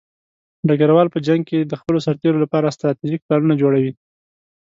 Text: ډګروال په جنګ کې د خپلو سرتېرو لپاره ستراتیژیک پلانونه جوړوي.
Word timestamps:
ډګروال 0.67 1.07
په 1.11 1.19
جنګ 1.27 1.41
کې 1.49 1.59
د 1.63 1.73
خپلو 1.79 1.99
سرتېرو 2.05 2.41
لپاره 2.43 2.73
ستراتیژیک 2.77 3.21
پلانونه 3.23 3.55
جوړوي. 3.61 3.93